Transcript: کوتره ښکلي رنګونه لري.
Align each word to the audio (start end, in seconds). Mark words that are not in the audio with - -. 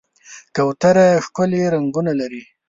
کوتره 0.55 1.07
ښکلي 1.25 1.61
رنګونه 1.73 2.11
لري. 2.19 2.43